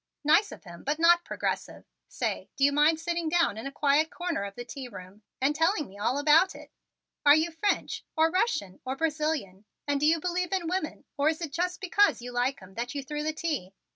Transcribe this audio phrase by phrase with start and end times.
[0.23, 1.85] Nice of him but not progressive.
[2.07, 5.55] Say, do you mind sitting down in a quiet corner of the tea room and
[5.55, 6.71] telling me all about it?
[7.23, 11.39] Are you French or Russian or Brazilian, and do you believe in women, or is
[11.39, 13.75] it just because you like 'em that you threw the tea?